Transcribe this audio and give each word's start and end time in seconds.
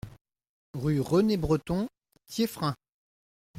Rue 0.73 0.99
René 0.99 1.37
Breton, 1.37 1.87
Thieffrain 2.25 2.75